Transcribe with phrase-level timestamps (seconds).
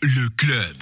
[0.00, 0.76] Le club.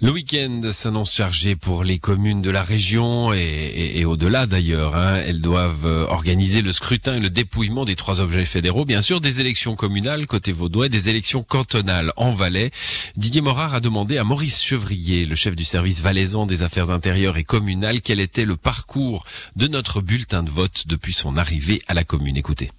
[0.00, 4.94] Le week-end s'annonce chargé pour les communes de la région et, au-delà d'ailleurs.
[4.94, 5.16] Hein.
[5.26, 9.20] Elles doivent euh, organiser le scrutin et le dépouillement des trois objets fédéraux, bien sûr,
[9.20, 12.70] des élections communales côté vaudois des élections cantonales en Valais.
[13.16, 17.38] Didier Morard a demandé à Maurice Chevrier, le chef du service valaisan des affaires intérieures
[17.38, 21.94] et communales, quel était le parcours de notre bulletin de vote depuis son arrivée à
[21.94, 22.36] la commune.
[22.36, 22.70] Écoutez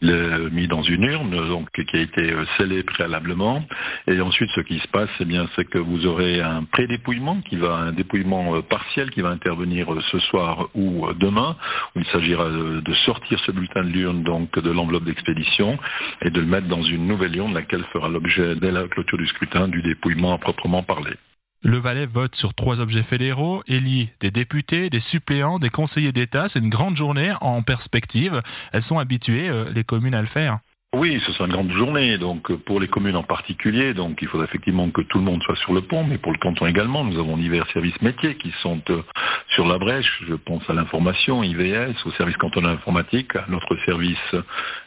[0.00, 3.64] le, mis dans une urne, donc qui a été euh, scellé préalablement.
[4.06, 7.56] Et ensuite, ce qui se passe, eh bien, c'est que vous aurez un pré-dépouillement qui
[7.56, 11.56] va, un dépouillement euh, partiel qui va intervenir euh, ce soir ou demain,
[11.94, 15.78] où il s'agira de sortir ce bulletin de l'urne, donc de l'enveloppe d'expédition,
[16.22, 19.26] et de le mettre dans une nouvelle urne, laquelle fera l'objet dès la clôture du
[19.26, 21.14] scrutin du dépouillement à proprement parler.
[21.64, 26.48] Le Valais vote sur trois objets fédéraux, élit des députés, des suppléants, des conseillers d'État.
[26.48, 28.42] C'est une grande journée en perspective.
[28.72, 30.60] Elles sont habituées, euh, les communes, à le faire.
[30.96, 34.46] Oui, ce sera une grande journée, donc pour les communes en particulier, donc il faudra
[34.46, 37.20] effectivement que tout le monde soit sur le pont, mais pour le canton également, nous
[37.20, 39.02] avons divers services métiers qui sont euh,
[39.50, 40.22] sur la brèche.
[40.26, 44.16] Je pense à l'information, IVS, au service cantonal informatique, à notre service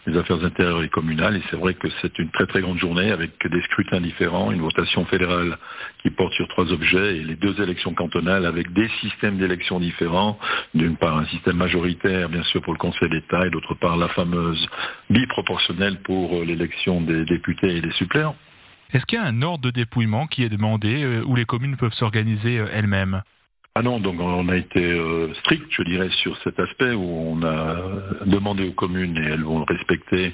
[0.08, 1.38] des affaires intérieures et communales.
[1.38, 4.62] Et c'est vrai que c'est une très très grande journée avec des scrutins différents, une
[4.62, 5.58] votation fédérale
[6.02, 10.40] qui porte sur trois objets et les deux élections cantonales avec des systèmes d'élections différents.
[10.74, 14.10] D'une part un système majoritaire, bien sûr, pour le Conseil d'État et d'autre part la
[14.10, 14.66] fameuse
[15.10, 18.36] biproportionnelle pour euh, l'élection des députés et des suppléants.
[18.94, 21.78] Est-ce qu'il y a un ordre de dépouillement qui est demandé euh, où les communes
[21.78, 23.22] peuvent s'organiser euh, elles-mêmes?
[23.74, 27.42] Ah non, donc on a été euh, strict, je dirais, sur cet aspect où on
[27.44, 27.78] a
[28.26, 30.34] demandé aux communes et elles vont respecter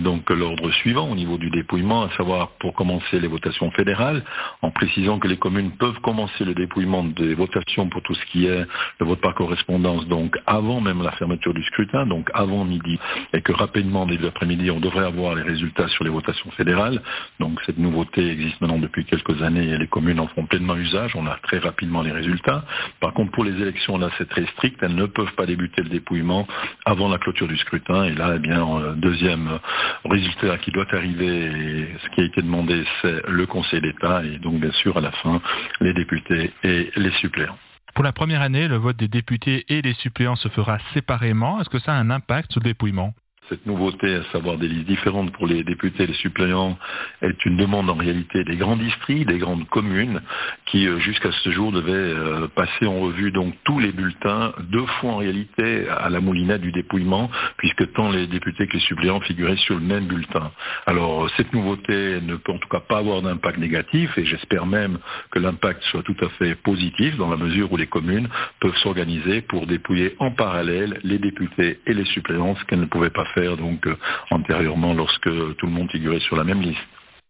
[0.00, 4.24] donc l'ordre suivant au niveau du dépouillement, à savoir pour commencer les votations fédérales,
[4.62, 8.46] en précisant que les communes peuvent commencer le dépouillement des votations pour tout ce qui
[8.46, 8.66] est
[9.00, 12.98] le vote par correspondance, donc avant même la fermeture du scrutin, donc avant midi,
[13.32, 17.00] et que rapidement début d'après-midi, on devrait avoir les résultats sur les votations fédérales.
[17.40, 21.12] Donc cette nouveauté existe maintenant depuis quelques années et les communes en font pleinement usage.
[21.14, 22.64] On a très rapidement les résultats
[23.00, 24.78] par contre, pour les élections, là, c'est très strict.
[24.82, 26.46] Elles ne peuvent pas débuter le dépouillement
[26.84, 28.04] avant la clôture du scrutin.
[28.04, 29.58] Et là, eh bien, euh, deuxième
[30.04, 34.38] résultat qui doit arriver, et ce qui a été demandé, c'est le Conseil d'État et
[34.38, 35.40] donc, bien sûr, à la fin,
[35.80, 37.58] les députés et les suppléants.
[37.94, 41.60] Pour la première année, le vote des députés et des suppléants se fera séparément.
[41.60, 43.14] Est-ce que ça a un impact sur le dépouillement?
[43.48, 46.78] Cette nouveauté, à savoir des listes différentes pour les députés et les suppléants,
[47.20, 50.20] est une demande en réalité des grands districts, des grandes communes,
[50.66, 54.86] qui euh, jusqu'à ce jour devaient euh, passer en revue donc tous les bulletins deux
[54.98, 59.20] fois en réalité à la moulinette du dépouillement, puisque tant les députés que les suppléants
[59.20, 60.50] figuraient sur le même bulletin.
[60.86, 64.98] Alors cette nouveauté ne peut en tout cas pas avoir d'impact négatif, et j'espère même
[65.30, 68.28] que l'impact soit tout à fait positif dans la mesure où les communes
[68.60, 73.10] peuvent s'organiser pour dépouiller en parallèle les députés et les suppléants, ce qu'elles ne pouvaient
[73.10, 73.96] pas faire donc euh,
[74.30, 76.80] antérieurement lorsque tout le monde figurait sur la même liste.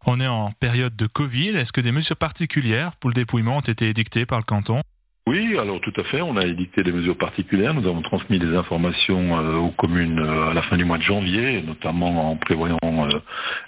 [0.06, 1.56] On est en période de Covid.
[1.56, 4.82] Est-ce que des mesures particulières pour le dépouillement ont été édictées par le canton?
[5.26, 6.20] Oui, alors tout à fait.
[6.20, 7.72] On a édicté des mesures particulières.
[7.72, 11.03] Nous avons transmis des informations euh, aux communes euh, à la fin du mois de
[11.03, 13.09] janvier, notamment en prévoyant euh,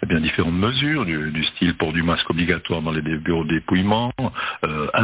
[0.02, 3.54] eh bien différentes mesures du, du, style port du masque obligatoire dans les bureaux de
[3.54, 4.12] dépouillement,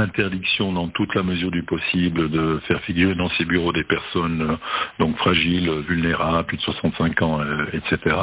[0.03, 4.59] interdiction dans toute la mesure du possible de faire figurer dans ces bureaux des personnes
[4.99, 7.41] donc fragiles, vulnérables, plus de 65 ans,
[7.73, 8.17] etc.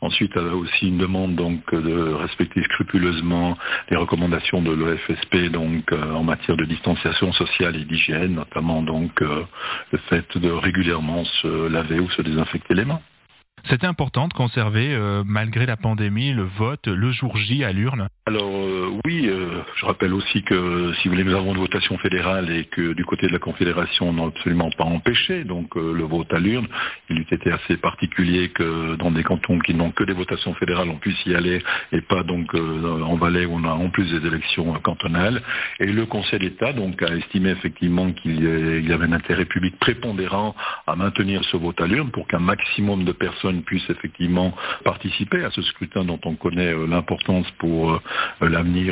[0.00, 3.56] Ensuite, elle a aussi une demande donc de respecter scrupuleusement
[3.90, 9.42] les recommandations de l'OFSP donc en matière de distanciation sociale et d'hygiène, notamment donc euh,
[9.92, 13.00] le fait de régulièrement se laver ou se désinfecter les mains.
[13.62, 18.08] C'était important de conserver, euh, malgré la pandémie, le vote le jour J à l'urne
[18.26, 18.73] Alors euh,
[19.04, 22.64] oui, euh, je rappelle aussi que si vous voulez, nous avons une votation fédérale et
[22.66, 26.40] que du côté de la Confédération, on n'a absolument pas empêché donc le vote à
[26.40, 26.66] l'urne.
[27.10, 30.88] Il eût été assez particulier que dans des cantons qui n'ont que des votations fédérales,
[30.88, 31.62] on puisse y aller
[31.92, 35.42] et pas donc en Valais où on a en plus des élections cantonales.
[35.80, 40.54] Et le Conseil d'État donc a estimé effectivement qu'il y avait un intérêt public prépondérant
[40.86, 45.50] à maintenir ce vote à l'urne pour qu'un maximum de personnes puissent effectivement participer à
[45.50, 48.00] ce scrutin dont on connaît euh, l'importance pour euh,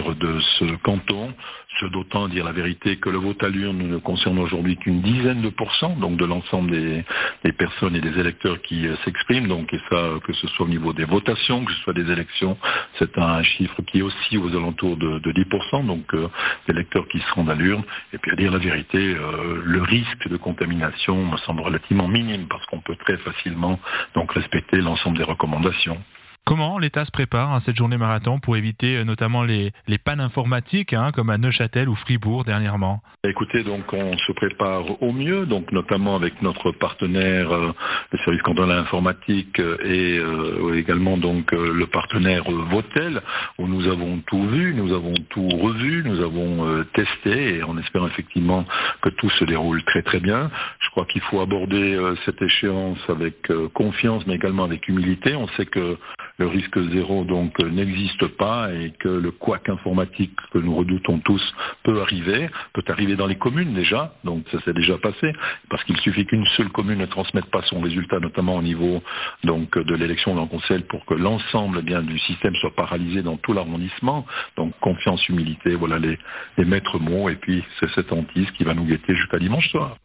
[0.01, 1.35] de ce canton
[1.81, 5.43] ce d'autant dire la vérité que le vote à l'urne ne concerne aujourd'hui qu'une dizaine
[5.43, 9.47] de pourcents donc de l'ensemble des, personnes et des électeurs qui euh, s'expriment.
[9.47, 12.57] Donc, et ça, que ce soit au niveau des votations, que ce soit des élections,
[13.01, 16.29] c'est un chiffre qui est aussi aux alentours de, 10%, donc euh,
[16.69, 17.85] d'électeurs qui se rendent à l'urne.
[18.13, 22.47] Et puis, à dire la vérité, euh, le risque de contamination me semble relativement minime
[22.49, 23.79] parce qu'on peut très facilement
[24.15, 25.99] donc respecter l'ensemble des recommandations.
[26.45, 30.21] Comment l'État se prépare à cette journée marathon pour éviter euh, notamment les, les pannes
[30.21, 33.01] informatiques, hein, comme à Neuchâtel ou Fribourg dernièrement?
[33.23, 37.71] Écoutez, donc on se prépare au mieux, donc notamment avec notre partenaire, euh,
[38.11, 43.23] le service cantonal informatique, euh, et également donc le partenaire Votel,
[43.59, 48.07] où nous avons tout vu, nous avons tout revu, nous avons testé, et on espère
[48.07, 48.67] effectivement
[49.01, 50.51] que tout se déroule très très bien.
[50.81, 53.37] Je crois qu'il faut aborder cette échéance avec
[53.75, 55.35] confiance, mais également avec humilité.
[55.35, 55.97] On sait que
[56.43, 61.21] le risque zéro donc euh, n'existe pas et que le couac informatique que nous redoutons
[61.21, 61.43] tous
[61.85, 65.33] peut arriver, peut arriver dans les communes déjà, donc ça s'est déjà passé,
[65.71, 69.03] parce qu'il suffit qu'une seule commune ne transmette pas son résultat, notamment au niveau
[69.45, 73.37] donc de l'élection d'un conseil, pour que l'ensemble eh bien du système soit paralysé dans
[73.37, 74.27] tout l'arrondissement.
[74.57, 76.19] Donc confiance, humilité, voilà les,
[76.59, 79.97] les maîtres mots, et puis c'est cette hantise qui va nous guetter jusqu'à dimanche soir.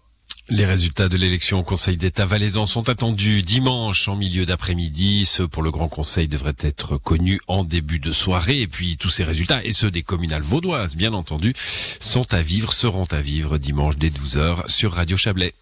[0.49, 5.25] Les résultats de l'élection au Conseil d'État valaisan sont attendus dimanche en milieu d'après-midi.
[5.25, 8.61] Ceux pour le Grand Conseil devraient être connus en début de soirée.
[8.61, 11.53] Et puis tous ces résultats, et ceux des communales vaudoises, bien entendu,
[11.99, 15.53] sont à vivre, seront à vivre dimanche dès 12h sur Radio Chablais.